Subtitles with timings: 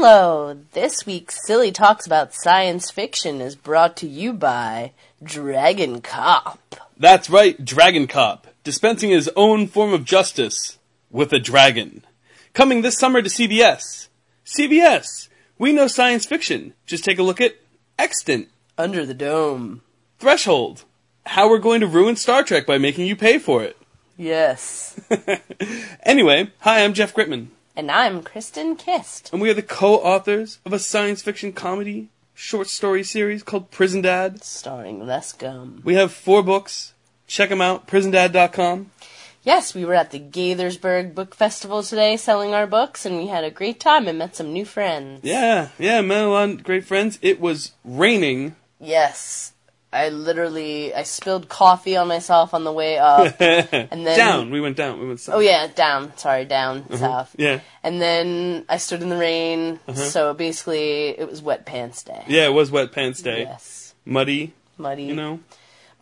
[0.00, 0.56] Hello!
[0.74, 6.76] This week's Silly Talks About Science Fiction is brought to you by Dragon Cop.
[6.96, 10.78] That's right, Dragon Cop, dispensing his own form of justice
[11.10, 12.04] with a dragon.
[12.52, 14.06] Coming this summer to CBS.
[14.46, 15.28] CBS,
[15.58, 16.74] we know science fiction.
[16.86, 17.56] Just take a look at
[17.98, 19.82] Extant, Under the Dome.
[20.20, 20.84] Threshold,
[21.26, 23.76] how we're going to ruin Star Trek by making you pay for it.
[24.16, 24.98] Yes.
[26.04, 29.30] Anyway, hi, I'm Jeff Gritman, and I'm Kristen Kist.
[29.32, 34.02] and we are the co-authors of a science fiction comedy short story series called Prison
[34.02, 34.42] Dad.
[34.42, 35.80] Starring Les Gum.
[35.84, 36.92] We have four books.
[37.28, 38.90] Check them out, prisondad.com.
[39.44, 43.44] Yes, we were at the Gaithersburg Book Festival today selling our books, and we had
[43.44, 45.20] a great time and met some new friends.
[45.22, 47.20] Yeah, yeah, met a lot of great friends.
[47.22, 48.56] It was raining.
[48.80, 49.52] Yes.
[49.92, 53.36] I literally I spilled coffee on myself on the way up.
[53.40, 54.50] and then down.
[54.50, 55.00] We went down.
[55.00, 55.36] We went south.
[55.36, 56.16] Oh yeah, down.
[56.16, 56.96] Sorry, down uh-huh.
[56.96, 57.36] south.
[57.38, 57.60] Yeah.
[57.82, 59.94] And then I stood in the rain, uh-huh.
[59.94, 62.24] so basically it was wet pants day.
[62.28, 63.42] Yeah, it was wet pants day.
[63.42, 63.94] Yes.
[64.04, 65.04] Muddy, Muddy.
[65.04, 65.40] you know.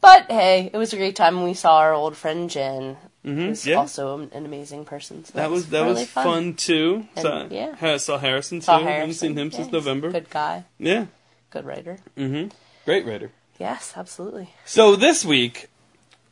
[0.00, 1.36] But hey, it was a great time.
[1.36, 2.96] And we saw our old friend Jen.
[3.24, 3.40] Mm-hmm.
[3.40, 3.76] Who's yeah.
[3.76, 5.24] also an amazing person.
[5.24, 7.08] So That was that really was fun, too.
[7.16, 7.96] And, saw, yeah.
[7.96, 8.66] saw Harrison too.
[8.66, 10.12] Saw Haven't seen him Yeah, since November.
[10.12, 10.64] Good guy.
[10.78, 11.06] Yeah.
[11.50, 11.98] Good writer.
[12.16, 12.50] Mm-hmm.
[12.84, 13.32] Great writer.
[13.58, 14.50] Yes, absolutely.
[14.64, 15.68] So this week,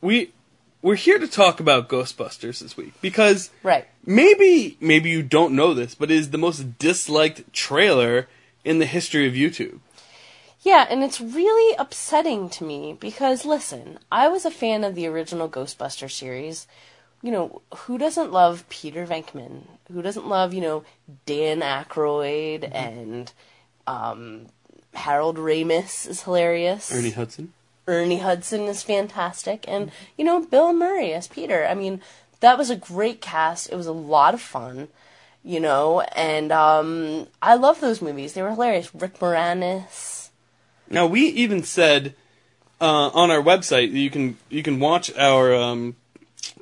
[0.00, 0.32] we
[0.82, 3.86] we're here to talk about Ghostbusters this week because Right.
[4.04, 8.28] maybe maybe you don't know this, but it is the most disliked trailer
[8.64, 9.80] in the history of YouTube.
[10.60, 15.06] Yeah, and it's really upsetting to me because listen, I was a fan of the
[15.06, 16.66] original Ghostbuster series.
[17.22, 19.62] You know, who doesn't love Peter Venkman?
[19.90, 20.84] Who doesn't love, you know,
[21.24, 23.32] Dan Aykroyd and
[23.86, 24.46] um,
[24.94, 26.92] Harold Ramis is hilarious.
[26.92, 27.52] Ernie Hudson.
[27.86, 31.66] Ernie Hudson is fantastic, and you know Bill Murray as Peter.
[31.66, 32.00] I mean,
[32.40, 33.70] that was a great cast.
[33.70, 34.88] It was a lot of fun,
[35.42, 38.32] you know, and um, I love those movies.
[38.32, 38.94] They were hilarious.
[38.94, 40.30] Rick Moranis.
[40.88, 42.14] Now we even said
[42.80, 45.96] uh, on our website that you can you can watch our um,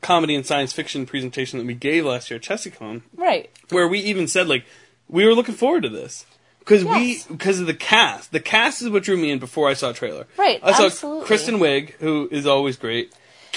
[0.00, 3.48] comedy and science fiction presentation that we gave last year at ChessieCon, Right.
[3.70, 4.64] where we even said like
[5.08, 6.24] we were looking forward to this
[6.64, 7.28] because Yes.
[7.28, 8.32] we because of the cast.
[8.32, 10.26] The cast is what drew me in before I saw a trailer.
[10.36, 11.26] Right, I saw absolutely.
[11.26, 13.12] Kristen Wiig, who is always great.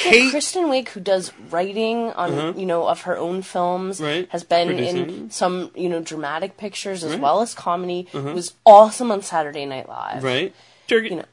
[0.06, 4.10] Yeah, Kristen Wiig, who does writing on you know of her own films, Uh-huh.
[4.10, 4.28] Right.
[4.32, 5.10] has been Producing.
[5.10, 7.16] in some you know dramatic pictures as Right.
[7.16, 7.24] Uh-huh.
[7.24, 8.08] well as comedy.
[8.14, 10.24] Was awesome on Saturday Night Live.
[10.24, 10.54] right.
[10.88, 11.12] Target.
[11.12, 11.26] You know,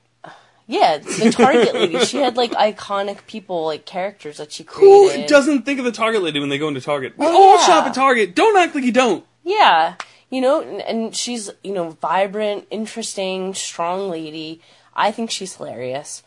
[0.69, 2.05] Yeah, the Target lady.
[2.05, 5.22] She had like iconic people, like characters that she created.
[5.22, 7.15] who doesn't think of the Target lady when they go into Target?
[7.19, 7.66] We Oh, all yeah.
[7.66, 8.37] shop at Target.
[8.37, 9.25] Don't act like you don't.
[9.43, 9.94] Yeah,
[10.32, 14.60] you know, and, and she's you know vibrant, interesting, strong lady.
[14.97, 16.22] I think she's hilarious.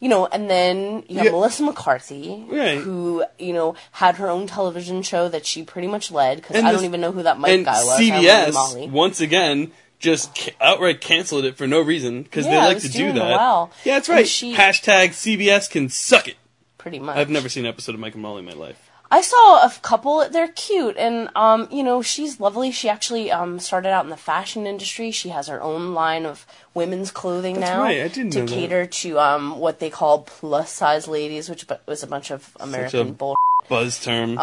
[0.00, 1.30] You know, and then you have Yeah.
[1.32, 2.76] Melissa McCarthy, Right.
[2.78, 6.60] who you know had her own television show that she pretty much led because I
[6.62, 7.98] this- don't even know who that Mike and guy was.
[7.98, 8.88] CBS Molly.
[8.88, 13.12] once again just outright canceled it for no reason because Yeah, they like to do
[13.12, 13.24] that.
[13.38, 13.70] well.
[13.84, 14.28] Yeah, that's right.
[14.28, 16.36] she- Hashtag CBS can suck it.
[16.76, 17.16] pretty much.
[17.16, 18.83] I've never seen an episode of Mike and Molly in my life.
[19.10, 20.28] I saw a couple.
[20.28, 22.70] They're cute, and um, you know, she's lovely.
[22.72, 25.10] She actually um started out in the fashion industry.
[25.10, 28.46] She has her own line of women's clothing That's now right, I didn't to know
[28.46, 28.54] that.
[28.54, 33.12] cater to um what they call plus size ladies, which was a bunch of American
[33.12, 33.36] bull.
[33.68, 34.38] Buzz term.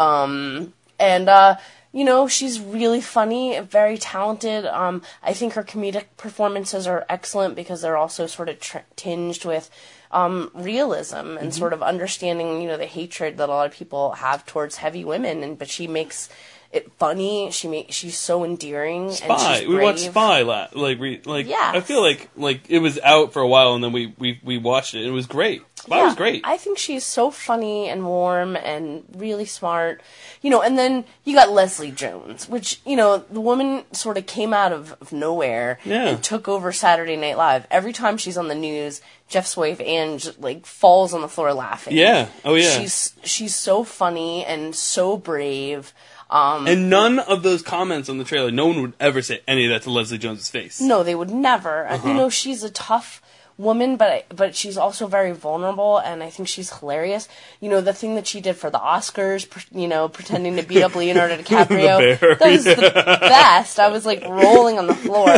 [0.98, 1.56] And uh,
[1.92, 4.64] you know, she's really funny, very talented.
[4.64, 9.44] Um, I think her comedic performances are excellent because they're also sort of tr- tinged
[9.44, 9.68] with
[10.12, 11.50] um, realism and Mm-hmm.
[11.50, 15.04] sort of understanding, you know, the hatred that a lot of people have towards heavy
[15.04, 15.42] women.
[15.42, 16.28] And but she makes
[16.72, 17.50] it funny.
[17.50, 19.04] She make she's so endearing.
[19.04, 19.66] And Spy.
[19.68, 20.00] We watched.
[20.06, 21.76] Spy la- like re- like Yes.
[21.76, 24.58] I feel like like it was out for a while and then we we, we
[24.58, 25.04] watched it.
[25.04, 25.62] It was great.
[25.76, 26.42] Spy was great.
[26.44, 30.00] I think she's so funny and warm and really smart.
[30.40, 34.26] You know, and then you got Leslie Jones, which, you know, the woman sort of
[34.26, 36.06] came out of, of nowhere Yeah.
[36.06, 37.66] and took over Saturday Night Live.
[37.70, 41.96] Every time she's on the news, Jeff's wife Ange like falls on the floor laughing.
[41.96, 42.28] Yeah.
[42.44, 42.78] Oh, yeah.
[42.78, 45.92] She's she's so funny and so brave.
[46.32, 49.66] Um and none of those comments on the trailer, no one would ever say any
[49.66, 50.80] of that to Leslie Jones's face.
[50.80, 51.86] No, they would never.
[51.86, 52.08] Uh-huh.
[52.08, 53.22] You know, she's a tough
[53.58, 57.28] woman, but but she's also very vulnerable, and I think she's hilarious.
[57.60, 60.82] You know, the thing that she did for the Oscars, you know, pretending to beat
[60.82, 62.76] up Leonardo DiCaprio, bear, that was the
[63.20, 63.78] best.
[63.78, 65.28] I was like rolling on the floor,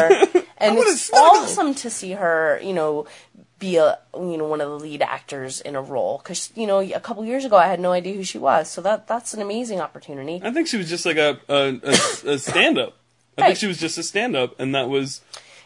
[0.59, 3.07] and it's awesome to see her, you know.
[3.65, 6.81] Be a you know one of the lead actors in a role because you know
[6.81, 9.41] a couple years ago I had no idea who she was so that that's an
[9.41, 10.41] amazing opportunity.
[10.45, 12.93] I think she was just like a a, a, a stand up.
[13.39, 13.47] I Right.
[13.49, 15.23] think she was just a stand up and that was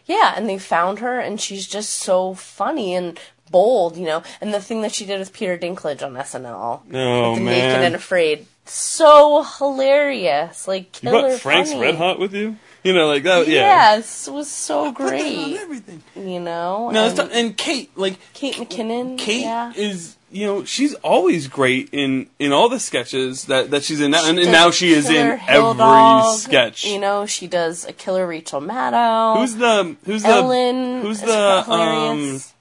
[0.07, 3.19] Yeah, and they found her, and she's just so funny and
[3.51, 4.23] bold, you know.
[4.41, 7.83] And the thing that she did with Peter Dinklage on SNL, Oh, with the Naked
[7.83, 11.83] and Afraid, so hilarious, like You killer brought Frank's funny.
[11.83, 12.57] Red Hot with you?
[12.89, 13.47] You know, like that.
[13.47, 13.97] Yeah.
[13.97, 15.57] Yes, was so Put that on great.
[15.61, 16.03] everything.
[16.17, 19.19] You know, No, and not, and Kate, like Kate McKinnon.
[19.19, 19.73] Kate yeah.
[19.77, 24.13] is, you know, she's always great in in all the sketches that that she's in,
[24.13, 26.87] now, and, and now she is in Killer every Dog, sketch.
[26.87, 29.37] You know, she does a killer Rachel Maddow.
[29.39, 31.03] Who's the who's the Ellen?
[31.03, 32.53] who's the hilarious.
[32.53, 32.55] um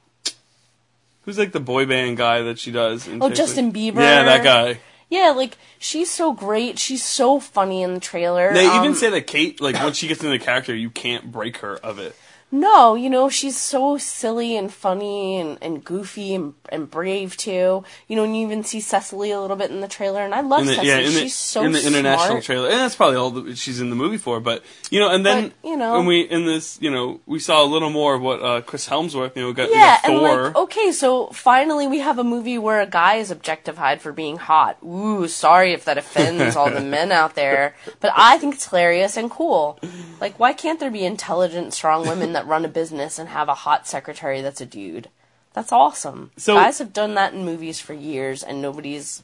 [1.24, 3.08] who's like the boy band guy that she does?
[3.08, 3.96] In Oh, Chick Justin Bieber.
[4.02, 4.80] Yeah, that guy.
[5.10, 6.80] Yeah, like she's so great.
[6.80, 8.54] She's so funny in the trailer.
[8.54, 11.32] They Um, even say that Kate, like once she gets into the character, you can't
[11.32, 12.16] break her of it.
[12.50, 17.84] No, you know, she's so silly and funny and, and goofy and, and brave too.
[18.08, 20.40] You know, and you even see Cecily a little bit in the trailer, and I
[20.40, 20.88] love the, Cecily.
[20.88, 22.44] yeah, in the, so in the international smart.
[22.46, 24.40] trailer, and that's probably all that she's in the movie for.
[24.40, 27.40] But you know, and then But, you know- and we in this, you know, we
[27.40, 30.20] saw a little more of what uh, Chris Hemsworth, you know, got, Yeah, got and
[30.20, 30.44] Thor.
[30.46, 34.38] like, okay, so finally we have a movie where a guy is objectified for being
[34.38, 34.78] hot.
[34.86, 39.18] Ooh, sorry if that offends all the men out there, but I think it's hilarious
[39.18, 39.80] and cool.
[40.22, 43.56] Like, why can't there be intelligent, strong women that run a business and have a
[43.56, 45.10] hot secretary that's a dude?
[45.54, 46.30] That's awesome.
[46.38, 49.24] So- Guys have done that in movies for years, and nobody's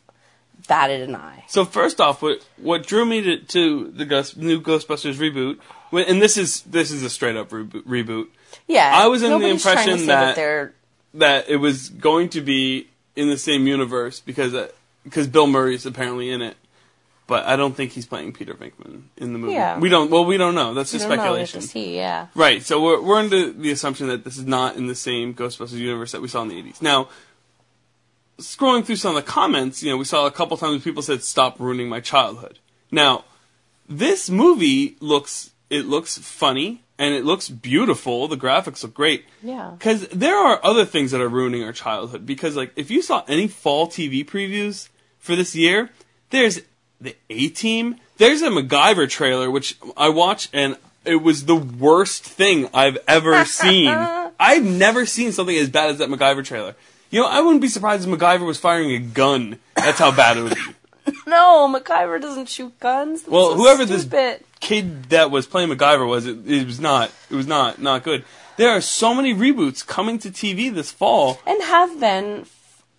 [0.67, 1.43] batted an eye.
[1.47, 5.59] So first off, what what drew me to, to the Ghost, new Ghostbusters reboot,
[5.91, 8.27] and this is this is a straight up reboot, reboot
[8.67, 10.73] Yeah, I was under the nobody's trying to impression that- they're
[11.15, 14.69] that it was going to be in the same universe because uh,
[15.03, 16.57] because Bill Murray's apparently in it,
[17.27, 19.53] but I don't think he's playing Peter Venkman in the movie.
[19.53, 19.79] Yeah.
[19.79, 20.11] We don't.
[20.11, 20.73] Well, we don't know.
[20.73, 21.61] That's just don't know, we have speculation.
[21.61, 21.95] see.
[21.95, 22.61] Yeah, Right.
[22.61, 26.11] So we're we're under the assumption that this is not in the same Ghostbusters universe
[26.11, 26.81] that we saw in the eighties.
[26.81, 27.09] Now,
[28.39, 31.23] scrolling through some of the comments, you know, we saw a couple times people said,
[31.23, 32.59] "Stop ruining my childhood."
[32.91, 33.25] Now,
[33.87, 38.27] this movie looks it looks funny and it looks beautiful.
[38.27, 39.25] The graphics look great.
[39.41, 39.71] Yeah.
[39.77, 42.25] Because there are other things that are ruining our childhood.
[42.25, 45.89] Because like if you saw any fall TV previews for this year,
[46.29, 46.61] there's
[47.03, 47.97] the A Team.
[48.17, 53.43] There's a MacGyver trailer which I watched and it was the worst thing I've ever
[53.61, 53.89] seen.
[53.89, 56.75] I've never seen something as bad as that MacGyver trailer.
[57.09, 59.59] You know, I wouldn't be surprised if MacGyver was firing a gun.
[59.75, 61.13] That's how bad it would be.
[61.27, 63.21] no, MacGyver doesn't shoot guns.
[63.21, 64.43] That's Well, so whoever this stupid.
[64.61, 67.11] kid that was playing MacGyver was, it, it was not.
[67.29, 68.23] It was not not good.
[68.55, 71.39] There are so many reboots coming to TV this fall.
[71.45, 72.45] and have been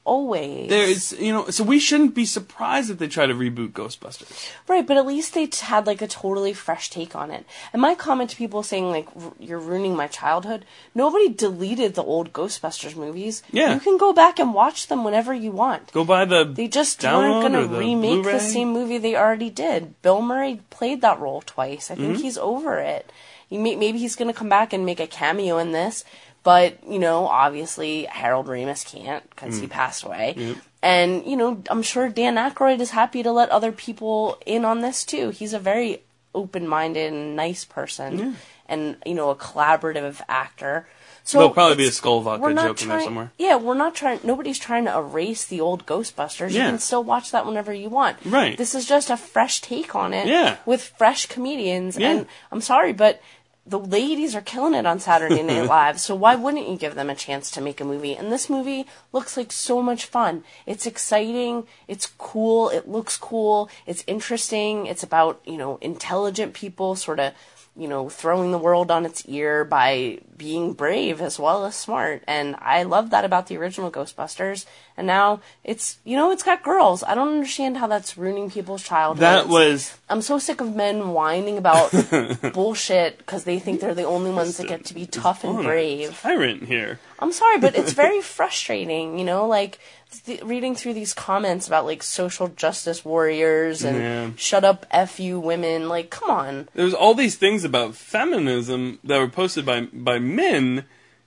[0.04, 0.68] always.
[0.68, 4.50] There is, you know, so we shouldn't be surprised if they try to reboot Ghostbusters.
[4.68, 7.46] right, but at least they t- had like a totally fresh take on it.
[7.72, 10.64] And my comment to people saying like r- you're ruining my childhood.
[10.94, 13.42] Nobody deleted the old Ghostbusters movies.
[13.50, 13.74] Yeah.
[13.74, 15.92] you can go back and watch them whenever you want.
[15.92, 16.44] Go buy the.
[16.44, 18.32] They just weren't going to remake Blu-ray?
[18.32, 20.00] the same movie they already did.
[20.02, 21.90] Bill Murray played that role twice.
[21.90, 22.22] I think Mm-hmm.
[22.22, 23.10] he's over it.
[23.48, 26.04] He may, maybe he's going to come back and make a cameo in this,
[26.44, 29.62] but you know, obviously Harold Ramis can't because Mm.
[29.62, 30.54] he passed away.
[30.82, 34.80] And you know, I'm sure Dan Aykroyd is happy to let other people in on
[34.80, 35.30] this too.
[35.30, 36.02] He's a very
[36.34, 38.36] open-minded and nice person,
[38.68, 40.86] and you know, a collaborative actor.
[41.26, 43.32] So There'll probably be a skull vodka joke in there somewhere.
[43.38, 44.20] Yeah, we're not trying.
[44.24, 46.50] Nobody's trying to erase the old Ghostbusters.
[46.50, 46.64] Yeah.
[46.64, 48.18] You can still watch that whenever you want.
[48.26, 48.58] Right.
[48.58, 50.26] This is just a fresh take on it.
[50.26, 50.58] Yeah.
[50.66, 51.96] With fresh comedians.
[51.96, 52.10] Yeah.
[52.10, 53.22] And I'm sorry, but
[53.66, 55.98] the ladies are killing it on Saturday Night Live.
[55.98, 58.14] So why wouldn't you give them a chance to make a movie?
[58.14, 60.44] And this movie looks like so much fun.
[60.66, 61.66] It's exciting.
[61.88, 62.68] It's cool.
[62.68, 63.70] It looks cool.
[63.86, 64.86] It's interesting.
[64.86, 67.32] It's about you know intelligent people sort of
[67.76, 72.22] you know, throwing the world on its ear by being brave as well as smart.
[72.26, 74.66] And I love that about the original Ghostbusters.
[74.96, 77.02] And now it's, you know, it's got girls.
[77.02, 79.20] I don't understand how that's ruining people's childhoods.
[79.20, 81.90] That was I'm so sick of men whining about
[82.52, 86.18] bullshit because they think they're the only ones that get to be tough and brave.
[86.20, 86.98] tyrant here.
[87.18, 88.20] I'm sorry, but it's very
[88.54, 89.78] frustrating, you know, like
[90.26, 94.30] th- reading through these comments about like social justice warriors and Yeah.
[94.36, 95.88] shut up F you women.
[95.88, 96.68] Like, come on.
[96.74, 100.84] There was all these things about feminism that were posted by by men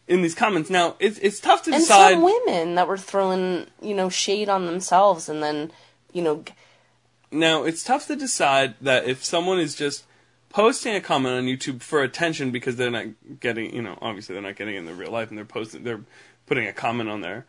[0.08, 0.70] in these comments.
[0.70, 2.14] Now it's it's tough to and decide.
[2.14, 5.72] some women that were throwing you know shade on themselves and then
[6.14, 6.44] you know
[7.32, 10.06] Now, it's tough to decide that if someone is just
[10.50, 13.08] posting a comment on YouTube for attention because they're not
[13.42, 15.84] getting, you know, obviously they're not getting it in their real life and they're posting,
[15.84, 16.02] they're
[16.46, 17.46] putting a comment on there,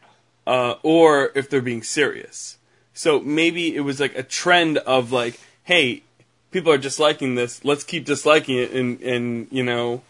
[0.46, 2.58] uh, or if they're being serious.
[2.92, 6.02] So maybe it was like a trend of like, hey,
[6.50, 10.02] people are disliking this, let's keep disliking it and, and, you know,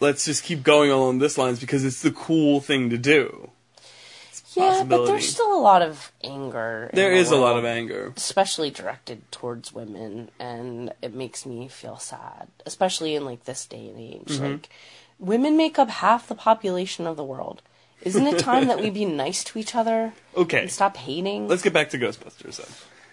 [0.00, 3.50] let's just keep going along this lines because it's the cool thing to do.
[4.54, 8.12] yeah but there's still a lot of anger There the is a lot of anger.
[8.16, 13.88] especially directed towards women and it makes me feel sad especially in like this day
[13.88, 14.44] and age Mm-hmm.
[14.44, 14.68] like
[15.18, 17.62] women make up half the population of the world
[18.02, 20.62] isn't it time that we be nice to each other Okay.
[20.62, 22.66] and stop hating Let's get back to Ghostbusters then.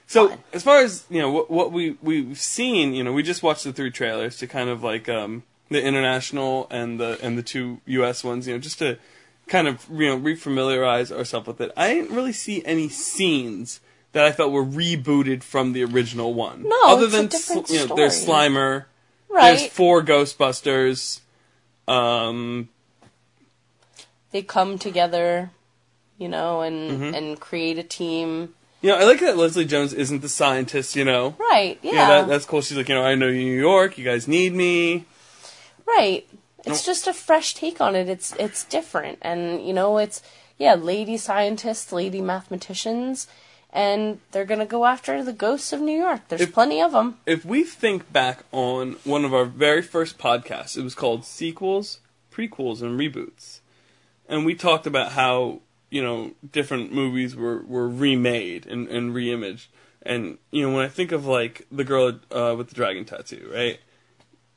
[0.08, 0.40] So fun.
[0.52, 3.64] as far as you know, what, what we we've seen, you know, we just watched
[3.64, 7.80] the three trailers to kind of like um, the international and the and the two
[7.86, 8.24] U.S.
[8.24, 8.98] ones, you know, just to
[9.48, 11.72] kind of you know refamiliarize ourselves with it.
[11.76, 13.80] I didn't really see any scenes
[14.14, 16.64] that I felt were rebooted from the original one.
[16.68, 18.26] No, other than different you know, there's.
[18.26, 18.86] Slimer,
[19.30, 19.58] right?
[19.58, 21.22] there's four Ghostbusters.
[21.88, 22.70] Um,
[24.32, 25.52] they come together,
[26.18, 27.16] you know, and Mm-hmm.
[27.16, 28.54] and create a team.
[28.82, 30.96] you know, I like that Leslie Jones isn't the scientist.
[30.96, 31.78] You know, Right.
[31.82, 31.92] Yeah.
[31.92, 32.62] You know, that, that's cool.
[32.62, 33.98] She's like, you know, I know New York.
[33.98, 35.06] You guys need me.
[35.88, 36.28] Right.
[36.66, 38.08] It's just a fresh take on it.
[38.08, 40.22] It's it's different, and you know, it's
[40.58, 43.28] yeah, lady scientists, lady mathematicians,
[43.72, 46.22] and they're gonna go after the ghosts of New York.
[46.30, 47.18] There's If- plenty of them.
[47.26, 52.00] if we think back on one of our very first podcasts, it was called Sequels,
[52.32, 53.60] Prequels, and Reboots.
[54.30, 55.60] And we talked about how,
[55.90, 59.68] you know, different movies were, were remade and, and reimaged.
[60.02, 63.50] And, you know, when I think of, like, the girl uh, with the dragon tattoo,
[63.54, 63.80] right?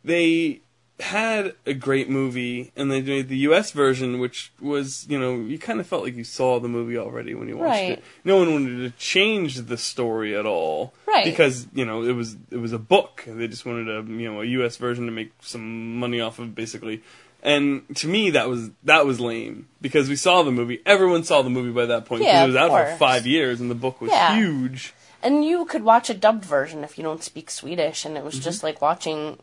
[0.04, 0.60] They
[1.00, 3.70] had a great movie, and they made the U.S.
[3.72, 7.34] version, which was, you know, you kind of felt like you saw the movie already
[7.34, 7.90] when you watched Right.
[7.92, 8.04] it.
[8.24, 11.24] No one wanted to change the story at all, Right.
[11.24, 13.24] Because you know it was it was a book.
[13.26, 14.76] They just wanted a you know a U.S.
[14.76, 17.02] version to make some money off of, basically.
[17.42, 20.80] And to me, that was that was lame because we saw the movie.
[20.84, 22.22] Everyone saw the movie by that point.
[22.22, 24.34] Yeah, it was out for five years, and the book was Yeah.
[24.36, 24.94] huge.
[25.22, 28.38] And you could watch a dubbed version if you don't speak Swedish, and it was
[28.38, 28.66] just mm-hmm.
[28.66, 29.38] like watching,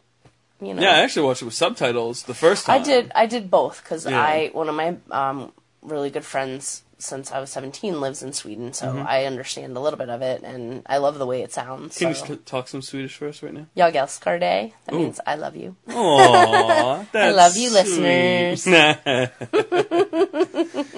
[0.62, 0.82] you know.
[0.82, 2.82] Yeah, I actually watched it with subtitles the first time.
[2.82, 3.12] I did.
[3.16, 4.20] I did both because Yeah.
[4.22, 8.72] I one of my um, really good friends since I was seventeen lives in Sweden,
[8.74, 9.08] so Mm-hmm.
[9.08, 11.98] I understand a little bit of it, and I love the way it sounds.
[11.98, 12.26] Can you so.
[12.26, 13.66] just t- talk some Swedish for us right now?
[13.76, 14.74] Jag älskar dig.
[14.86, 15.00] That Ooh.
[15.00, 15.76] means I love you.
[15.88, 18.60] Aww, that's love you, sweet.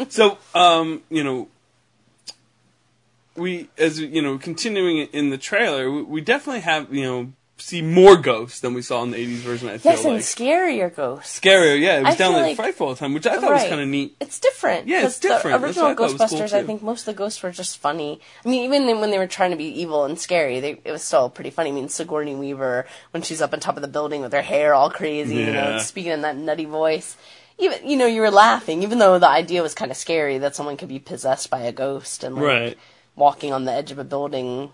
[0.12, 1.48] so, um, you know,
[3.36, 7.82] we as you know, continuing in the trailer, we, we definitely have you know see
[7.82, 9.70] more ghosts than we saw in the '80s version.
[9.70, 11.40] I feel Yes, and scarier ghosts.
[11.40, 11.80] scarier.
[11.80, 13.64] Yeah, it was I down like like- frightful all the time, which I thought was
[13.64, 14.16] kind of neat.
[14.20, 14.88] It's different.
[14.88, 15.62] Yeah, it's different.
[15.62, 18.20] The original I cool, Ghostbusters, I think most of the ghosts were just funny.
[18.46, 21.04] I mean, even when they were trying to be evil and scary, they, it was
[21.04, 21.70] still pretty funny.
[21.70, 24.74] I mean, Sigourney Weaver when she's up on top of the building with her hair
[24.74, 27.16] all crazy, you know, speaking in that nutty voice.
[27.58, 30.58] Even you know, you were laughing, even though the idea was kind of scary that
[30.58, 32.78] someone could be possessed by a ghost and like Right.
[33.16, 34.72] walking on the edge of a building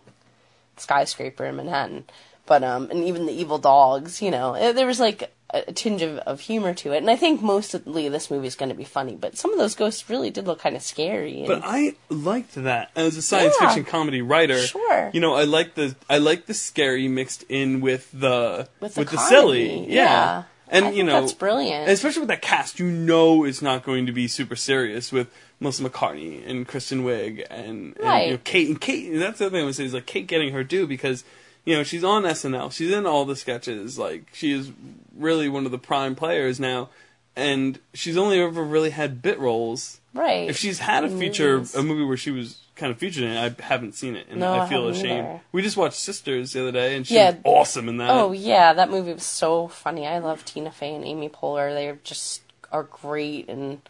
[0.77, 2.05] skyscraper in Manhattan.
[2.45, 6.01] But um, and even the evil dogs, you know, eh, there was like a, tinge
[6.01, 8.83] of, of humor to it, and I think mostly this movie is going to be
[8.83, 9.15] funny.
[9.15, 11.39] But some of those ghosts really did look kind of scary.
[11.39, 13.67] And, But I liked that as a science Yeah.
[13.67, 14.57] fiction comedy writer.
[14.59, 15.11] Sure.
[15.13, 19.17] You know, I like the I like the scary mixed in with the With the
[19.17, 19.87] silly.
[19.87, 19.93] Yeah.
[20.03, 20.43] yeah.
[20.73, 21.89] And you know, that's brilliant.
[21.89, 25.27] especially with that cast, you know it's not going to be super serious with
[25.59, 28.25] Melissa McCartney and Kristen Wiig and, and Right.
[28.27, 29.11] you know, Kate and Kate.
[29.11, 31.25] And that's the other thing I would say is like Kate getting her due because
[31.65, 34.71] you know she's on SNL, she's in all the sketches, like she is
[35.15, 36.89] really one of the prime players now,
[37.35, 39.99] and she's only ever really had bit roles.
[40.13, 40.49] right.
[40.49, 41.75] If she's had a feature, Movies.
[41.75, 44.39] a movie where she was kind of featured in it, I haven't seen it, and
[44.39, 45.27] No, I I feel haven't ashamed.
[45.27, 45.41] either.
[45.51, 47.31] We just watched Sisters the other day, and she Yeah.
[47.31, 48.09] was awesome in that.
[48.09, 50.07] oh yeah, that movie was so funny.
[50.07, 51.73] I love Tina Fey and Amy Poehler.
[51.73, 52.41] They just
[52.71, 53.81] are great and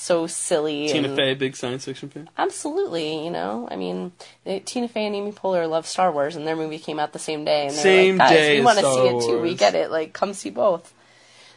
[0.00, 0.88] so silly.
[0.88, 2.28] Tina Fey, big science fiction fan.
[2.38, 3.68] Absolutely, you know.
[3.70, 4.12] I mean,
[4.44, 7.18] they, Tina Fey and Amy Poehler love Star Wars, and their movie came out the
[7.18, 7.66] same day.
[7.66, 9.40] And they're Same like, guys, day we want to see it too.
[9.40, 9.90] We get it.
[9.90, 10.94] Like, come see both.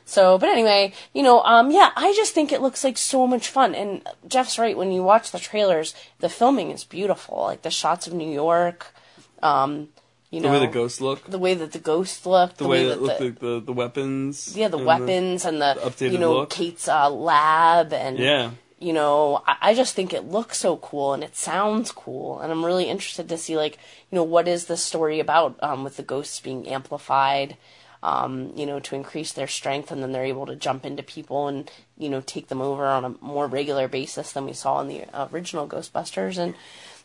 [0.06, 3.48] So, but anyway, you know, um, yeah, I just think it looks like so much
[3.48, 3.74] fun.
[3.74, 4.78] And Jeff's right.
[4.78, 7.44] When you watch the trailers, the filming is beautiful.
[7.44, 8.94] Like the shots of New York,
[9.42, 9.88] um,
[10.34, 13.00] you The way the ghosts look, the way that the ghosts look, the, way that
[13.00, 14.58] look like the, the weapons.
[14.58, 16.50] yeah, the and weapons and the, the updated you know look.
[16.50, 18.50] Kate's uh, lab and yeah,
[18.80, 22.52] you know, I, I just think it looks so cool and it sounds cool, and
[22.52, 23.78] I'm really interested to see like,
[24.10, 27.56] you know, what is the story about um, with the ghosts being amplified,
[28.02, 31.48] um, you know, to increase their strength, and then they're able to jump into people
[31.48, 34.88] and you know take them over on a more regular basis than we saw in
[34.88, 36.56] the original Ghostbusters, and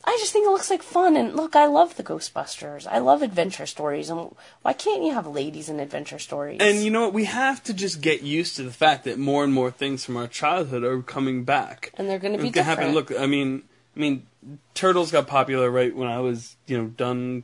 [0.08, 1.16] I just think it looks like fun.
[1.18, 2.86] And look, I love the Ghostbusters.
[2.90, 6.58] I love adventure stories, and why can't you have ladies in adventure stories?
[6.62, 7.12] and you know what?
[7.12, 10.16] We have to just get used to the fact that more and more things from
[10.16, 11.92] our childhood are coming back.
[11.98, 12.94] And they're gonna be It's gonna happen.
[12.94, 13.10] different.
[13.10, 14.26] Look, I mean, I mean,
[14.72, 17.42] Turtles got popular right when I was, you know, done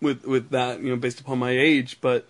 [0.00, 1.98] with with that, you know, based upon my age.
[2.00, 2.26] But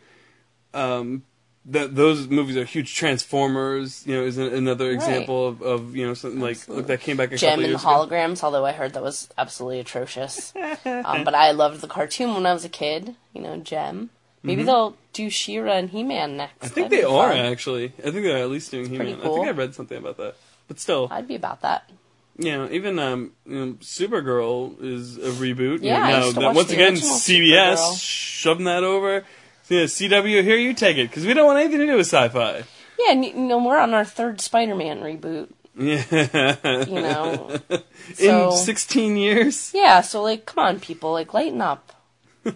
[0.75, 1.23] um,
[1.67, 2.95] that those movies are huge.
[2.95, 7.33] Transformers, you know, is another example of, of you know something like that came back
[7.33, 7.91] a Jem and the years ago.
[7.91, 10.53] holograms, although I heard that was absolutely atrocious.
[10.85, 13.15] um, but I loved the cartoon when I was a kid.
[13.35, 14.11] You know, Jem.
[14.43, 16.55] Maybe they'll do She-Ra and He-Man next.
[16.55, 16.65] Mm-hmm.
[16.65, 17.39] I think That'd they are fun.
[17.53, 17.93] actually.
[17.99, 18.97] I think they're at least doing He-Man.
[19.19, 20.35] pretty I think I read something about that.
[20.67, 21.91] But still, I'd be about that.
[22.39, 25.81] you know, even um, you know, Supergirl is a reboot.
[25.83, 28.01] Yeah, You know, used to that- watch once again, CBS Supergirl.
[28.01, 29.25] shoving that over.
[29.71, 32.65] Yeah, CW, here you take it because we don't want anything to do with sci-fi.
[32.99, 35.49] Yeah, and you know, we're on our third Spider-Man reboot.
[35.79, 37.81] Yeah, You know, in
[38.15, 39.71] so 16 years.
[39.73, 40.01] yeah.
[40.03, 41.93] So like, come on, people, like, lighten up,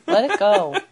[0.07, 0.77] let it go.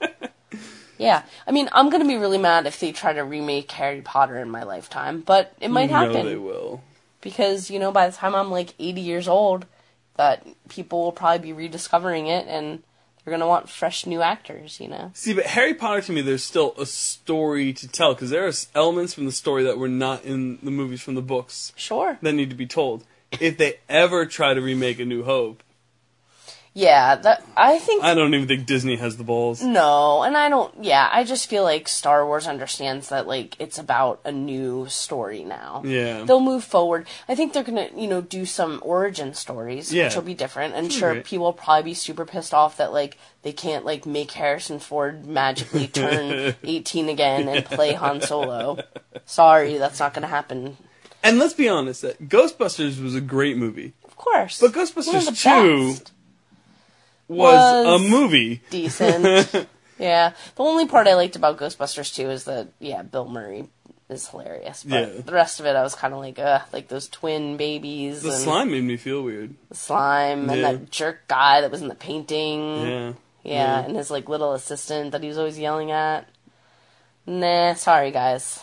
[0.98, 4.38] Yeah, I mean, I'm gonna be really mad if they try to remake Harry Potter
[4.38, 6.24] in my lifetime, but it might No, happen.
[6.26, 6.80] they will.
[7.20, 9.66] because you know by the time I'm like 80 years old,
[10.14, 12.84] that people will probably be rediscovering it and
[13.24, 14.78] they're gonna want fresh new actors.
[14.80, 15.10] You know.
[15.14, 18.52] See, but Harry Potter to me, there's still a story to tell because there are
[18.74, 22.18] elements from the story that were not in the movies from the books Sure.
[22.22, 23.04] that need to be told.
[23.40, 25.62] If they ever try to remake A New Hope,
[26.74, 29.62] Yeah, that I think I don't even think Disney has the balls.
[29.62, 30.72] no, and I don't.
[30.82, 35.44] Yeah, I just feel like Star Wars understands that like it's about a new story
[35.44, 35.82] now.
[35.84, 36.24] Yeah.
[36.24, 37.06] They'll move forward.
[37.28, 40.04] I think they're gonna, you know, do some origin stories, Yeah.
[40.06, 40.74] which will be different.
[40.74, 44.06] And Sure, sure, people will probably be super pissed off that like they can't like
[44.06, 48.78] make Harrison Ford magically turn 18 again and play Han Solo.
[49.26, 50.78] Sorry, that's not gonna happen.
[51.22, 53.92] And let's be honest, that Ghostbusters was a great movie.
[54.04, 54.58] Of course.
[54.58, 56.12] But Ghostbusters 2 best.
[57.28, 58.60] Was, Was- a movie.
[58.70, 59.66] decent.
[59.98, 60.32] yeah.
[60.56, 63.68] The only part I liked about Ghostbusters 2 is that, yeah, Bill Murray
[64.08, 64.84] is hilarious.
[64.84, 65.20] But Yeah.
[65.22, 68.22] the rest of it, I was kind of like, ugh, like those twin babies.
[68.22, 69.54] The slime made me feel weird.
[69.70, 72.86] the slime and that jerk guy that was in the painting.
[72.86, 73.12] Yeah.
[73.44, 76.28] Yeah, and his like little assistant that he was always yelling at.
[77.26, 78.62] Nah, sorry guys.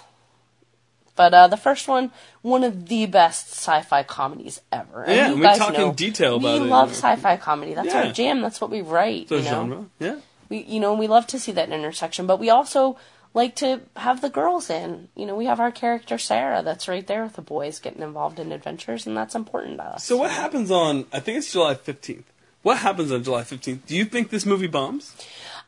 [1.19, 2.11] But uh, the first one,
[2.43, 5.03] one of the best sci-fi comedies ever.
[5.03, 6.69] And Yeah, you we guys talk in detail about we it.
[6.69, 7.73] love sci-fi comedy.
[7.73, 8.05] That's Yeah.
[8.07, 8.41] our jam.
[8.41, 9.29] That's what we write.
[9.29, 9.43] You know?
[9.53, 9.85] genre.
[9.99, 10.15] Yeah.
[10.47, 12.95] we you know we love to see that intersection but we also
[13.39, 17.05] like to have the girls in you know we have our character sarah that's right
[17.11, 20.31] there with the boys getting involved in adventures and that's important to us So what
[20.43, 22.23] happens on, I think it's July 15th.
[22.63, 23.81] What happens on July 15th?
[23.91, 25.13] Do you think this movie bombs?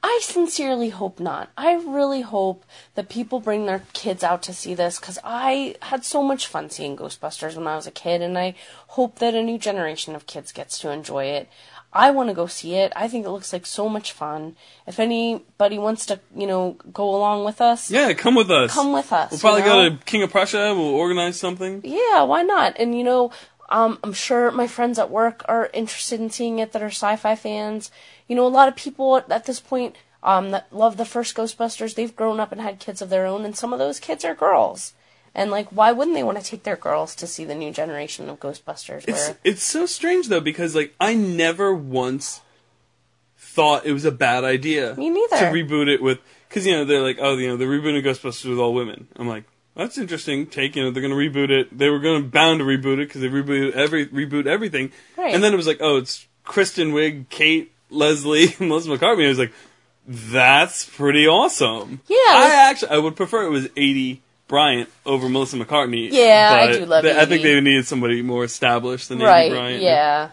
[0.04, 2.64] I sincerely hope not i really hope
[2.96, 6.70] that people bring their kids out to see this because i had so much fun
[6.70, 8.54] seeing ghostbusters when i was a kid and i
[8.90, 11.48] hope that a new generation of kids gets to enjoy it
[11.94, 12.94] I want to go see it.
[12.96, 14.56] I think it looks like so much fun.
[14.88, 18.74] If anybody wants to, you know, go along with us, Yeah, come with us.
[18.74, 19.32] come with us.
[19.32, 19.90] We'll probably you know?
[19.90, 20.74] go to King of Prussia.
[20.74, 21.82] We'll organize something.
[21.84, 22.78] Yeah, why not?
[22.80, 23.32] And you know,
[23.72, 27.36] um, I'm sure my friends at work are interested in seeing it that are sci-fi
[27.36, 27.90] fans.
[28.28, 31.36] You know, a lot of people at, at this point um, that love the first
[31.36, 34.26] Ghostbusters, they've grown up and had kids of their own, and some of those kids
[34.26, 34.94] are girls.
[35.34, 38.30] And like, why wouldn't they want to take their girls to see the new generation
[38.30, 39.06] of Ghostbusters?
[39.08, 42.42] It's Where it's so strange though because like I never once
[43.38, 44.96] thought it was a bad idea.
[44.96, 45.38] Me neither.
[45.38, 48.04] To reboot it with because you know they're like oh you know the reboot of
[48.04, 49.08] Ghostbusters with all women.
[49.16, 50.48] I'm like that's interesting.
[50.48, 51.78] Take you know they're gonna reboot it.
[51.78, 54.92] They were gonna bound to reboot it because they reboot every reboot everything.
[55.18, 55.34] Right.
[55.34, 59.26] And then it was like oh it's Kristen Wiig, Kate, Leslie, Melissa McCartney.
[59.26, 59.54] I was like
[60.08, 62.02] that's pretty awesome.
[62.08, 64.20] Yeah, I actually I would prefer it was Aidy.
[64.48, 66.10] Bryant over Melissa McCartney.
[66.12, 69.50] Yeah, I do love they- I think they needed somebody more established than Amy right?
[69.50, 69.82] Bryant.
[69.82, 70.32] Yeah.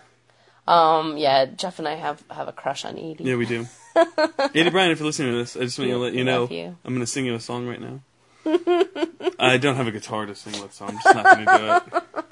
[0.67, 3.19] Um, yeah, Jeff and I have, have a crush on Edie.
[3.21, 3.69] Yeah, we do.
[3.97, 6.77] Aidy Bryant, if you're listening to this, I just want to let you know you.
[6.85, 8.01] I'm going to sing you a song right now.
[9.39, 11.59] I don't have a guitar to sing with, so I'm just not going to
[11.93, 12.25] do it.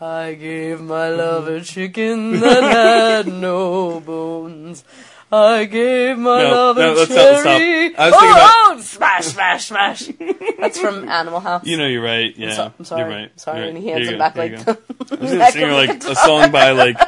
[0.00, 4.84] I gave my love a chicken that had no bones.
[5.30, 7.42] I gave my No, love no, a let's stop, stop.
[7.58, 7.96] cherry.
[7.96, 10.08] I was thinking oh, oh, smash, smash, smash.
[10.58, 11.64] That's from Animal House.
[11.64, 12.36] You know, you're right.
[12.36, 13.00] Yeah, so- I'm sorry.
[13.00, 13.40] You're right.
[13.40, 16.14] Sorry, You're and he hands it back like I was going to sing like a
[16.16, 16.98] song by like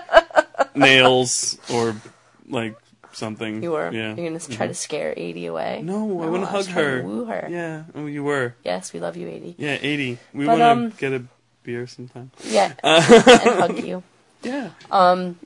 [0.75, 1.95] Nails or
[2.49, 2.77] like
[3.15, 3.63] something.
[3.63, 3.91] You were.
[3.93, 4.15] Yeah.
[4.15, 5.81] You're gonna try to scare Aidy away.
[5.83, 7.03] No, I want to hug her.
[7.03, 7.47] woo her.
[7.51, 7.85] Yeah.
[7.95, 8.55] Oh, you were.
[8.65, 9.55] Yes, we love you, Aidy.
[9.59, 10.19] Yeah, Aidy.
[10.33, 11.25] We But, want to um, get a
[11.63, 12.31] beer sometime.
[12.45, 13.05] Yeah, and
[13.61, 14.03] hug you.
[14.43, 14.71] Yeah.
[14.91, 15.39] Um,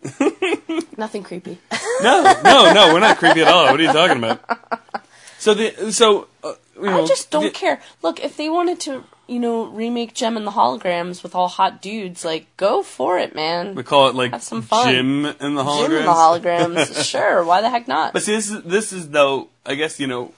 [0.96, 1.58] nothing creepy.
[2.02, 3.70] No, no, no, we're not creepy at all.
[3.70, 4.42] What are you talking about?
[5.38, 7.80] So the so uh, you know, I just don't the- care.
[8.02, 11.82] Look, if they wanted to, you know, remake Jem and the Holograms with all hot
[11.82, 13.74] dudes, like go for it, man.
[13.74, 14.92] We call it like Have some fun.
[14.92, 15.88] Jim and the holograms.
[15.88, 17.44] Jem and the Holograms, sure.
[17.44, 18.12] Why the heck not?
[18.12, 19.48] But see, this is this is though.
[19.66, 20.32] I guess you know,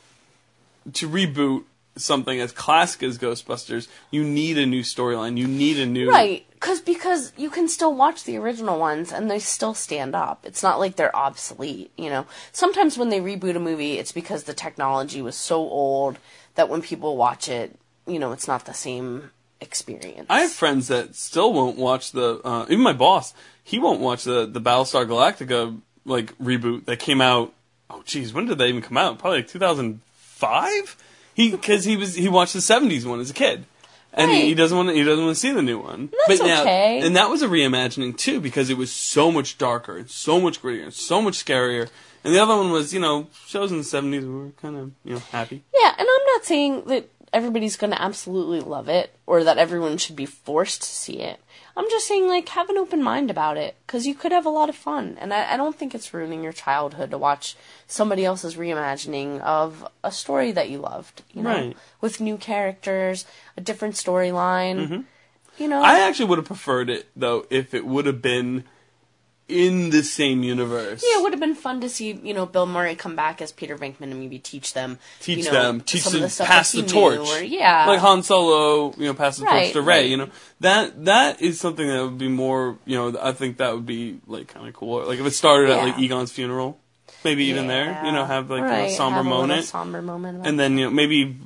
[0.94, 1.64] to reboot
[1.96, 5.36] something as classic as Ghostbusters, you need a new storyline.
[5.36, 9.30] You need a new Right, cause because you can still watch the original ones and
[9.30, 10.44] they still stand up.
[10.44, 12.26] It's not like they're obsolete, you know.
[12.52, 16.18] Sometimes when they reboot a movie, it's because the technology was so old
[16.54, 17.76] that when people watch it,
[18.10, 20.26] you know, it's not the same experience.
[20.30, 22.40] I have friends that still won't watch the.
[22.44, 27.20] Uh, even my boss, he won't watch the the Battlestar Galactica like reboot that came
[27.20, 27.52] out.
[27.88, 29.18] Oh, geez, when did that even come out?
[29.18, 30.96] Probably like 2005.
[31.34, 33.64] He because he was he watched the 70s one as a kid.
[34.12, 34.44] And he, Right.
[34.46, 34.94] he doesn't want to.
[34.96, 36.10] He doesn't want to see the new one.
[36.26, 37.00] That's but now, okay.
[37.00, 40.60] And that was a reimagining too, because it was so much darker, and so much
[40.60, 41.88] grittier, and so much scarier.
[42.24, 45.14] And the other one was, you know, shows in the seventies were kind of, you
[45.14, 45.62] know, happy.
[45.72, 49.98] Yeah, and I'm not saying that everybody's going to absolutely love it or that everyone
[49.98, 51.40] should be forced to see it.
[51.76, 54.50] I'm just saying, like, have an open mind about it because you could have a
[54.50, 55.16] lot of fun.
[55.20, 59.86] And I, I don't think it's ruining your childhood to watch somebody else's reimagining of
[60.02, 61.76] a story that you loved, you know, Right.
[62.00, 63.24] with new characters,
[63.56, 64.76] a different storyline.
[64.88, 65.00] Mm-hmm.
[65.58, 68.64] You know, I actually would have preferred it though if it would have been
[69.50, 71.02] in the same universe.
[71.04, 73.50] Yeah, it would have been fun to see, you know, Bill Murray come back as
[73.52, 76.82] Peter Venkman and maybe teach them, teach you know, them, teach them, the pass the
[76.82, 77.18] torch.
[77.18, 79.86] or- yeah, like Han Solo, you know, pass the torch to Ray.
[79.86, 80.08] right.
[80.08, 80.28] You know,
[80.60, 82.78] that that is something that would be more.
[82.86, 85.04] You know, I think that would be like kind of cool.
[85.04, 86.78] Like if it started at like Egon's funeral,
[87.24, 88.04] maybe even there.
[88.04, 90.84] You know, have like right, a somber have a moment, somber moment, and then you
[90.84, 91.36] know maybe.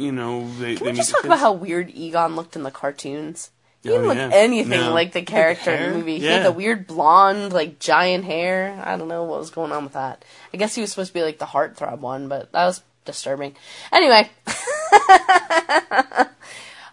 [0.00, 2.70] You know, they Can they we just talk about how weird Egon looked in the
[2.70, 3.50] cartoons?
[3.88, 4.36] He Oh, didn't look yeah.
[4.36, 4.92] anything No.
[4.94, 6.18] like the character in the movie.
[6.20, 8.80] He had the weird blonde, like giant hair.
[8.84, 10.24] I don't know what was going on with that.
[10.52, 13.56] I guess he was supposed to be like the heartthrob one, but that was disturbing.
[13.92, 14.30] Anyway.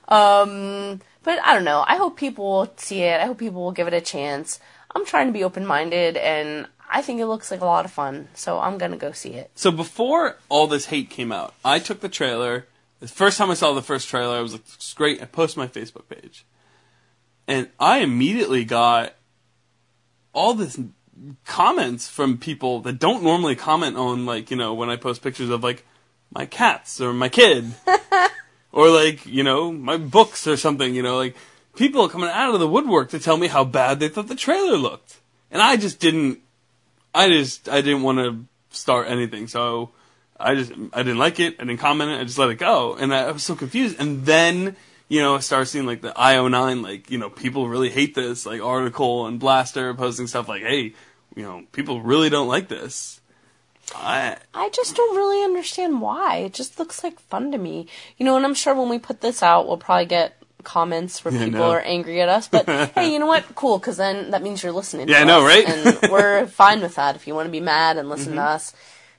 [0.07, 1.83] um, but I don't know.
[1.87, 3.19] I hope people will see it.
[3.19, 4.59] I hope people will give it a chance.
[4.95, 7.91] I'm trying to be open minded and I think it looks like a lot of
[7.91, 9.49] fun, so I'm gonna go see it.
[9.55, 12.67] So before all this hate came out, I took the trailer.
[12.99, 15.57] The first time I saw the first trailer, I was like, "It's great." I posted
[15.57, 16.45] my Facebook page,
[17.47, 19.13] and I immediately got
[20.33, 20.79] all this
[21.45, 25.49] comments from people that don't normally comment on like you know when I post pictures
[25.49, 25.85] of like
[26.31, 27.73] my cats or my kid
[28.71, 30.93] or like you know my books or something.
[30.93, 31.35] You know, like
[31.75, 34.77] people coming out of the woodwork to tell me how bad they thought the trailer
[34.77, 36.39] looked, and I just didn't.
[37.13, 39.91] I just I didn't want to start anything, so
[40.37, 41.55] I just I didn't like it.
[41.59, 42.19] I didn't comment it.
[42.19, 43.95] I just let it go, and I, I was so confused.
[43.99, 44.75] And then
[45.07, 48.45] you know I started seeing like the IO9, like you know people really hate this,
[48.45, 50.93] like article and Blastr posting stuff like, hey,
[51.35, 53.21] you know people really don't like this.
[53.95, 56.37] I I just don't really understand why.
[56.37, 57.87] It just looks like fun to me.
[58.17, 61.31] You know, and I'm sure when we put this out, we'll probably get comments where
[61.31, 61.69] Yeah, people know.
[61.71, 62.47] are angry at us.
[62.47, 63.43] But hey, you know what?
[63.53, 65.07] Cool, because then that means you're listening.
[65.07, 65.63] Yeah, I know, right?
[65.67, 67.15] and we're fine with that.
[67.15, 68.37] If you want to be mad and listen Mm-hmm.
[68.37, 68.73] to us,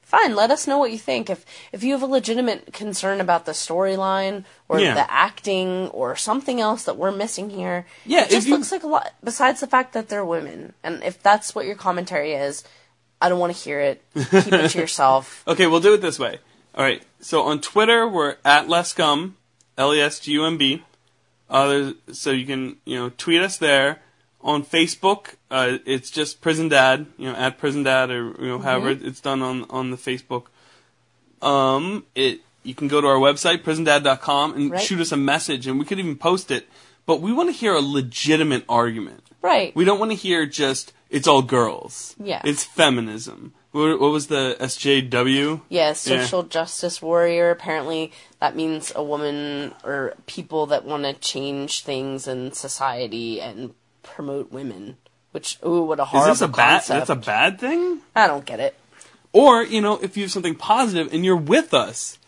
[0.06, 0.34] fine.
[0.34, 1.28] Let us know what you think.
[1.28, 4.94] If if you have a legitimate concern about the storyline or Yeah.
[4.94, 8.82] the acting or something else that we're missing here, Yeah, it just you- looks like
[8.84, 9.12] a lot.
[9.22, 12.64] Besides the fact that they're women, and if that's what your commentary is.
[13.18, 14.04] I don't want to hear it.
[14.14, 15.42] Keep it to yourself.
[15.48, 16.38] Okay, we'll do it this way.
[16.74, 17.02] All right.
[17.18, 19.32] So on Twitter, we're at Lesgum,
[19.78, 20.82] L E S G U M B.
[21.48, 24.02] Uh, so you can you know tweet us there.
[24.46, 27.06] On Facebook, uh, it's just Prison Dad.
[27.18, 30.44] You know, at Prison Dad, or you know, however it's done on on the Facebook.
[31.42, 34.82] Um, it you can go to our website prisondad.com and Right.
[34.82, 36.68] shoot us a message, and we could even post it.
[37.06, 39.22] But we want to hear a legitimate argument.
[39.42, 39.74] Right.
[39.76, 42.14] We don't want to hear just it's all girls.
[42.22, 42.40] Yeah.
[42.44, 43.52] It's feminism.
[43.70, 45.60] What, what was the SJW?
[45.68, 47.50] Yeah, social justice warrior.
[47.50, 53.74] Apparently, that means a woman or people that want to change things in society and
[54.06, 54.96] promote women.
[55.32, 56.72] Which, ooh, what a Is horrible this a bad?
[56.78, 57.06] concept.
[57.06, 58.00] That's a bad thing.
[58.14, 58.74] I don't get it.
[59.32, 62.18] Or you know, if you have something positive and you're with us,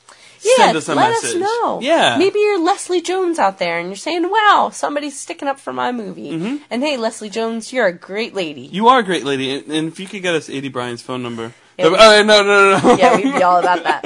[0.45, 1.37] Yeah, send us a let message.
[1.37, 1.81] us know.
[1.81, 2.19] Yeah.
[2.19, 5.91] Maybe you're Leslie Jones out there and you're saying, wow, somebody's sticking up for my
[5.91, 6.33] movie.
[6.33, 6.57] Mm-hmm.
[6.71, 8.61] And hey, Leslie Jones, you're a great lady.
[8.63, 11.23] You are a great lady, and, and if you could get us Aidy Bryant's phone
[11.23, 11.55] number.
[11.79, 12.97] Yeah, No, we- oh, no, no, no, no.
[12.99, 14.05] yeah, we'd be all about that.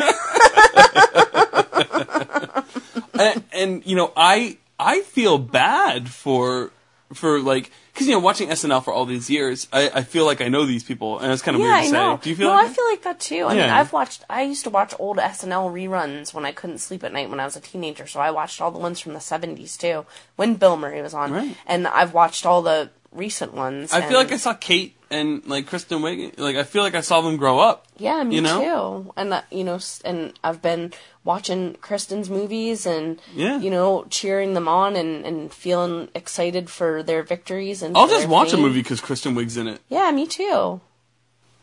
[3.15, 6.71] and, and you know, I I feel bad for
[7.15, 10.41] for like because you know watching SNL for all these years, I, I feel like
[10.41, 11.93] I know these people, and it's kind of Yeah, weird to I say.
[11.93, 12.21] know.
[12.23, 12.75] Do you feel no, like I that?
[12.77, 13.45] feel like that too.
[13.47, 13.79] I mean, Yeah.
[13.79, 14.25] I've watched.
[14.31, 17.45] I used to watch old SNL reruns when I couldn't sleep at night when I
[17.45, 18.07] was a teenager.
[18.07, 21.33] So I watched all the ones from the '70s too, when Bill Murray was on,
[21.33, 21.57] Right.
[21.67, 23.93] and I've watched all the recent ones.
[23.93, 26.39] I feel like I saw Kate and like Kristen Wiig.
[26.39, 27.87] Like I feel like I saw them grow up.
[27.99, 29.05] Yeah, me you know?
[29.05, 29.13] too.
[29.17, 30.93] And that, you know, and I've been
[31.25, 33.59] watching Kristen's movies and Yeah.
[33.61, 38.29] you know, cheering them on and and feeling excited for their victories and I'll just
[38.29, 39.81] watch a movie because Kristen Wiig's in it.
[39.89, 40.81] Yeah, me too.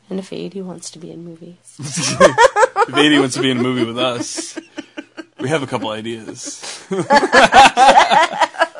[0.09, 3.61] And if Aidy wants to be in movies, If Aidy wants to be in a
[3.61, 4.57] movie with us,
[5.39, 6.83] we have a couple ideas.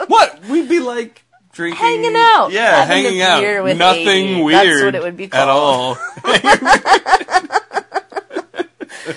[0.07, 0.41] what?
[0.49, 2.49] We'd be like drinking, Hanging out.
[2.51, 3.41] Yeah, Having hanging out.
[3.41, 4.67] beer with Nothing weird.
[4.67, 5.97] That's what it would be at all.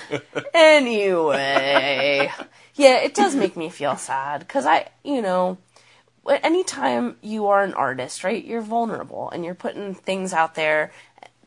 [0.53, 2.31] anyway,
[2.75, 5.57] yeah, it does make me feel sad because I, you know,
[6.27, 10.91] anytime you are an artist, right, you're vulnerable and you're putting things out there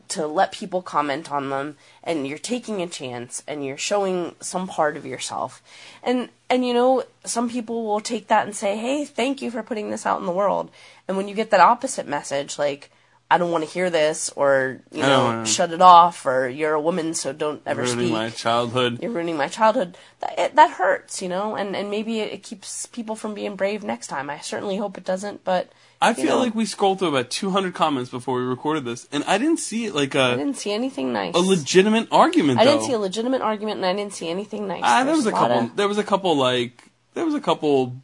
[0.09, 4.67] to let people comment on them and you're taking a chance and you're showing some
[4.67, 5.61] part of yourself
[6.03, 9.63] and and you know some people will take that and say hey thank you for
[9.63, 10.69] putting this out in the world
[11.07, 12.89] and when you get that opposite message like
[13.29, 16.79] I don't want to hear this, or you know, shut it off, or you're a
[16.79, 18.99] woman, so don't ever Ruining speak my childhood.
[19.01, 19.97] you're ruining my childhood.
[20.21, 23.57] That, it, that hurts, you know, and, and maybe it, it keeps people from being
[23.57, 24.29] brave next time.
[24.29, 25.69] I certainly hope it doesn't, but
[26.01, 29.23] I feel know, like we scrolled through about 200 comments before we recorded this, and
[29.23, 31.33] I didn't see it like I a didn't see anything nice.
[31.33, 32.59] a legitimate argument.
[32.59, 34.81] I didn't see a legitimate argument, and I didn't see anything nice.
[34.83, 35.59] Ah, there was a couple.
[35.59, 36.83] of- There was a couple like
[37.15, 37.95] there was a couple,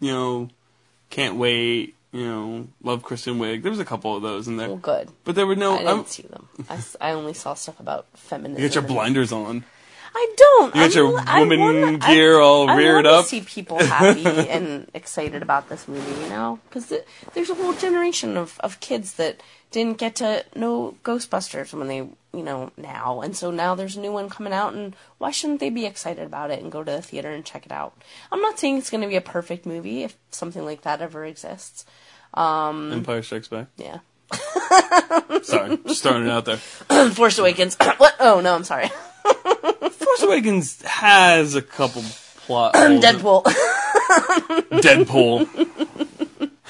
[0.00, 0.48] you know,
[1.08, 1.94] can't wait.
[2.12, 3.62] You know, love Kristen Wiig.
[3.62, 5.10] There was a couple of those in there, well, good.
[5.24, 5.74] but there were no.
[5.74, 6.48] I didn't I'm, see them.
[6.68, 8.60] I, s- I only saw stuff about feminism.
[8.60, 9.64] you got your blinders on.
[10.14, 10.74] I don't.
[10.74, 13.26] You got your I woman wanna- gear I, all I reared up.
[13.26, 16.92] see people happy and excited about this movie, you know, because
[17.34, 21.98] there's a whole generation of of kids that didn't get to know Ghostbusters when they,
[21.98, 25.60] you know, now, and so now there's a new one coming out, and why shouldn't
[25.60, 27.92] they be excited about it and go to the theater and check it out?
[28.32, 31.24] I'm not saying it's going to be a perfect movie if something like that ever
[31.24, 31.84] exists.
[32.34, 33.68] Um, Empire Strikes Back.
[33.76, 33.98] yeah,
[35.42, 36.56] Sorry, just throwing it out there.
[37.10, 37.76] Force Awakens.
[37.98, 38.14] what?
[38.18, 38.90] Oh no, I'm sorry.
[40.10, 42.02] Force Awakens has a couple
[42.38, 42.74] plot.
[42.74, 43.44] Deadpool.
[44.82, 46.50] Deadpool.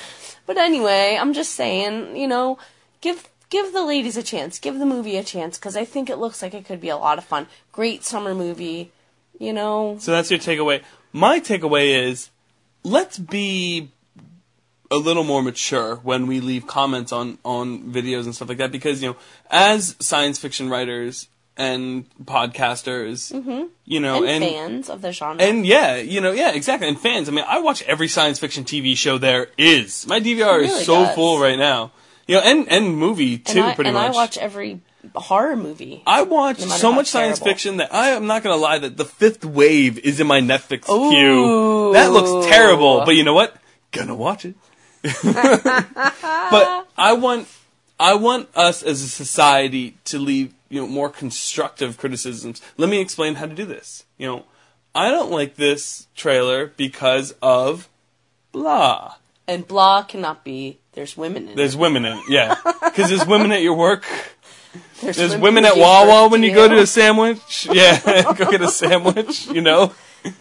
[0.46, 2.59] But anyway, I'm just saying, you know,
[3.00, 6.16] give give the ladies a chance, give the movie a chance, because I think it
[6.16, 7.46] looks like it could be a lot of fun.
[7.70, 8.90] Great summer movie,
[9.38, 9.96] you know.
[10.00, 10.83] So that's your takeaway.
[11.12, 12.31] My takeaway is
[12.83, 13.92] let's be
[14.90, 18.72] a little more mature when we leave comments on on videos and stuff like that
[18.72, 19.16] because you know
[19.53, 21.29] as science fiction writers
[21.61, 23.66] and podcasters mm-hmm.
[23.85, 25.42] you know And, and fans of the genre.
[25.42, 28.64] and yeah you know yeah exactly and fans i mean i watch every science fiction
[28.64, 31.14] tv show there is my dvr is so does.
[31.14, 31.92] full right now
[32.27, 34.81] you know and and movie And too I, pretty and much I watch every
[35.14, 36.03] horror movie.
[36.07, 39.05] I watch No so much science fiction that I am not gonna lie that the
[39.05, 41.11] fifth wave is in my Netflix Ooh.
[41.11, 41.92] queue.
[41.94, 43.57] That looks terrible, but you know what?
[43.92, 44.55] Gonna watch it.
[45.03, 47.49] but I want
[47.99, 52.62] I want us as a society to leave you know more constructive criticisms.
[52.78, 54.04] Let me explain how to do this.
[54.16, 54.44] You know,
[54.94, 57.88] I don't like this trailer because of
[58.52, 59.16] blah.
[59.46, 60.78] and blah cannot be.
[60.92, 61.56] There's women in There's it.
[61.56, 62.56] There's women in it, yeah.
[62.85, 64.06] Because there's women at your work.
[65.00, 67.66] There's who women at give Wawa when you go to a sandwich.
[67.72, 69.46] Yeah, go get a sandwich.
[69.48, 69.92] You know.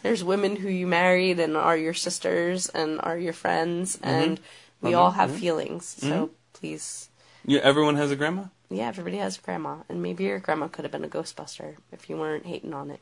[0.04, 4.10] There's women who you married and are your sisters and are your friends, Mm-hmm.
[4.10, 4.40] and
[4.82, 5.20] we all mm-hmm.
[5.20, 5.40] have mm-hmm.
[5.40, 5.86] feelings.
[5.86, 6.34] So mm-hmm.
[6.54, 7.10] please,
[7.46, 8.46] Yeah, everyone has a grandma.
[8.70, 12.10] Yeah, everybody has a grandma, and maybe your grandma could have been a Ghostbuster if
[12.10, 13.00] you weren't hating on it.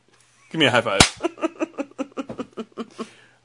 [0.50, 1.00] Give me a high five.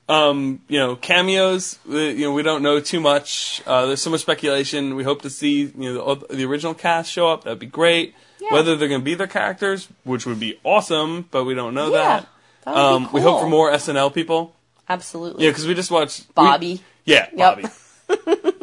[0.10, 1.80] um, you know, cameos.
[1.90, 3.62] uh, You know, we don't know too much.
[3.66, 4.96] Uh, there's so much speculation.
[4.96, 7.44] We hope to see you know the, the original cast show up.
[7.44, 8.14] That'd be great.
[8.40, 8.54] Yeah.
[8.54, 11.92] Whether they're going to be their characters, which would be awesome, but we don't know
[11.92, 12.28] Yeah, that.
[12.66, 14.54] that would be um, We hope for more SNL people.
[14.90, 15.46] Absolutely.
[15.46, 16.82] Yeah, because we just watched we- Bobby.
[17.06, 17.38] yeah, Yep.
[17.38, 17.64] Bobby.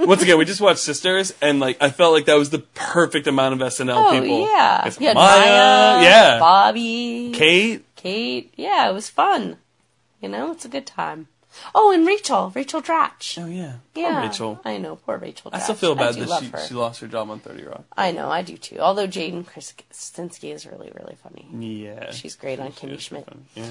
[0.06, 3.26] Once again, we just watched Sisters, and like I felt like that was the perfect
[3.26, 4.46] amount of SNL Oh people.
[4.46, 4.98] yeah, It's.
[5.00, 7.84] Maya, Maya, yeah, Bobby, Kate.
[7.96, 8.52] Kate.
[8.56, 9.58] Yeah, it was fun.
[10.20, 11.28] You know, it's a good time.
[11.74, 13.42] Oh, and Rachel, Rachel Dratch.
[13.42, 14.60] Oh yeah, Poor yeah, Rachel.
[14.64, 15.50] I know, poor Rachel.
[15.50, 15.56] Dratch.
[15.56, 16.66] I still feel bad do that she, her.
[16.66, 17.84] she lost her job on Thirty Rock.
[17.96, 18.78] I know, I do too.
[18.78, 21.46] Although Jane Krakowski is really, really funny.
[21.52, 23.24] Yeah, She's great on Kimmy Schmidt.
[23.26, 23.70] fun, Yeah.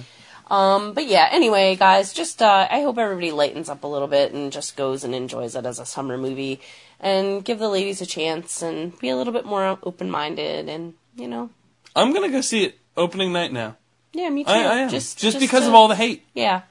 [0.51, 4.33] Um, but yeah, anyway, guys, just uh, I hope everybody lightens up a little bit
[4.33, 6.59] and just goes and enjoys it as a summer movie,
[6.99, 10.95] and give the ladies a chance and be a little bit more open minded, and
[11.15, 11.51] you know,
[11.95, 13.75] I'm gonna go see it opening night now.
[14.13, 14.49] yeah, me too.
[14.49, 16.25] I, I am Just, just, because to- of all the hate.
[16.33, 16.61] Yeah.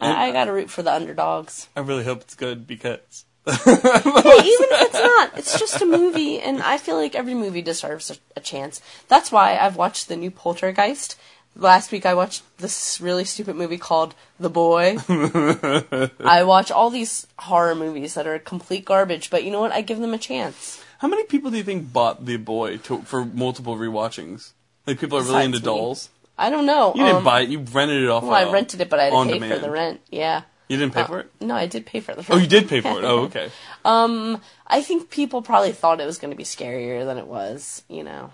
[0.00, 1.68] And- I, I got to root for the underdogs.
[1.76, 6.40] I really hope it's good because Hey, even if it's not, it's just a movie,
[6.40, 8.80] and I feel like every movie deserves a, a chance.
[9.06, 11.16] That's why I've watched the new Poltergeist.
[11.54, 14.96] Last week I watched this really stupid movie called The Boy.
[15.08, 19.72] I watch all these horror movies that are complete garbage, but you know what?
[19.72, 20.82] I give them a chance.
[20.98, 24.52] how many people do you think bought The Boy to, for multiple rewatchings?
[24.86, 25.64] Like people are really Besides into me.
[25.64, 26.10] dolls.
[26.38, 26.92] I don't know.
[26.94, 27.48] You didn't um, buy it.
[27.48, 28.22] You rented it off.
[28.22, 30.00] Well, I uh, rented it, but I had to pay for the rent.
[30.10, 30.42] Yeah.
[30.68, 31.30] You didn't pay for it.
[31.40, 32.30] No, I did pay for the rent.
[32.30, 33.04] Oh, you did pay for it.
[33.04, 33.50] Oh, okay.
[33.84, 37.84] Um, I think people probably thought it was going to be scarier than it was.
[37.88, 38.32] You know,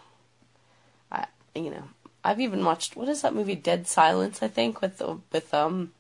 [1.11, 1.85] I you know
[2.25, 4.43] I've even watched what is that movie Dead Silence?
[4.43, 5.93] I think with the with um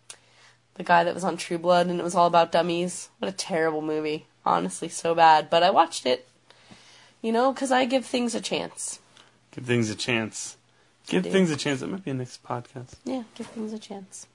[0.75, 3.11] the guy that was on True Blood and it was all about dummies.
[3.19, 4.27] What a terrible movie.
[4.45, 5.51] Honestly, so bad.
[5.51, 6.27] But I watched it.
[7.21, 9.01] You know, because I give things a chance.
[9.53, 10.57] Give things a chance.
[11.07, 11.31] Give do.
[11.31, 11.81] things a chance.
[11.81, 12.95] That might be a next podcast.
[13.05, 14.27] Yeah, give things a chance.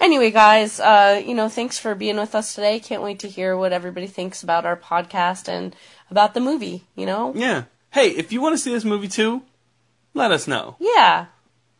[0.00, 2.78] Anyway, guys, uh, you know, thanks for being with us today.
[2.80, 5.74] Can't wait to hear what everybody thinks about our podcast and
[6.10, 7.32] about the movie, you know?
[7.34, 7.64] Yeah.
[7.90, 9.42] Hey, if you want to see this movie too,
[10.14, 10.76] let us know.
[10.78, 11.26] Yeah.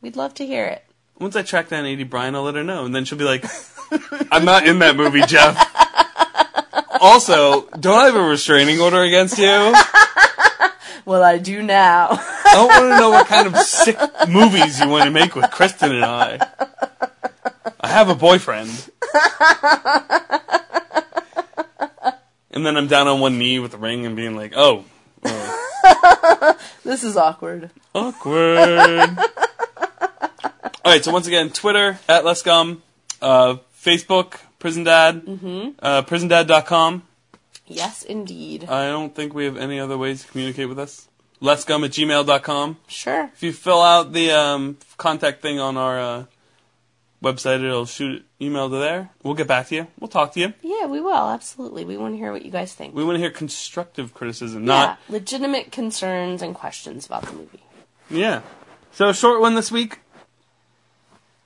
[0.00, 0.85] We'd love to hear it.
[1.18, 2.85] Once I track down Aidy Bryant, I'll let her know.
[2.85, 3.44] And then she'll be like,
[4.33, 5.56] I'm not in that movie, Jeff.
[7.02, 9.46] Also, don't I have a restraining order against you?
[11.04, 12.08] Well, I do now.
[12.10, 15.50] I don't want to know what kind of sick movies you want to make with
[15.50, 16.38] Kristen and I.
[17.80, 18.90] I have a boyfriend.
[22.52, 24.84] And then I'm down on one knee with a ring and being like, oh,
[26.84, 27.70] this is awkward.
[27.94, 29.18] Awkward.
[30.84, 35.70] All right, so once again, Twitter at Let's uh, Facebook Prison Dad, mm-hmm.
[35.78, 37.02] uh, PrisonDad.com.
[37.70, 38.64] Yes, indeed.
[38.68, 41.09] I don't think we have any other ways to communicate with us.
[41.40, 42.76] Let's Gum at gmail.com.
[42.88, 43.30] Sure.
[43.33, 46.24] If you fill out the um, contact thing on our uh,
[47.22, 49.11] website, it'll shoot email to there.
[49.22, 49.87] We'll get back to you.
[49.98, 50.52] We'll talk to you.
[50.62, 51.30] Yeah, we will.
[51.30, 51.85] Absolutely.
[51.87, 52.94] We want to hear what you guys think.
[52.94, 57.62] We want to hear constructive criticism, yeah, not legitimate concerns and questions about the movie.
[58.11, 58.42] yeah.
[58.92, 60.00] So short one this week.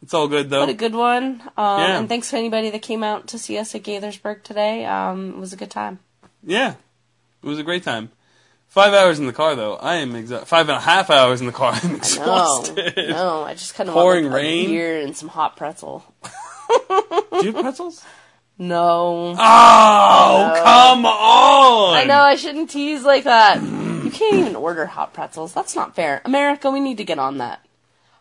[0.03, 0.61] It's all good though.
[0.61, 1.41] What a good one.
[1.57, 1.99] Um, Yeah.
[1.99, 4.85] And thanks to anybody that came out to see us at Gaithersburg today.
[4.85, 6.01] Um, it was a good time.
[6.45, 6.75] Yeah,
[7.43, 8.11] it was a great time.
[8.69, 9.77] Five hours in the car, though.
[9.77, 11.73] I am exa- five and a half hours in the car.
[11.83, 12.95] I'm No, exhausted.
[13.11, 14.65] no, I just kind of Pouring want like, rain?
[14.67, 16.05] a beer and some hot pretzel.
[16.69, 18.05] Do you have pretzels?
[18.59, 19.35] No.
[19.39, 21.95] Oh, come on!
[21.97, 23.61] I know I shouldn't tease like that.
[23.63, 25.53] You can't even order hot pretzels.
[25.53, 26.21] That's not fair.
[26.25, 27.65] America, we need to get on that.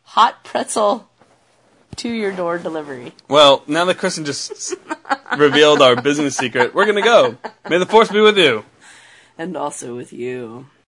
[0.03, 1.09] Hot pretzel
[1.97, 3.13] to your door delivery.
[3.27, 4.75] Well, now that Kristen just
[5.37, 7.37] revealed our business secret, we're gonna go.
[7.69, 8.65] May the force be with you.
[9.37, 10.67] And also with you.